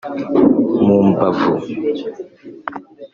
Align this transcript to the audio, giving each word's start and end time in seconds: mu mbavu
mu 0.85 0.97
mbavu 1.09 1.51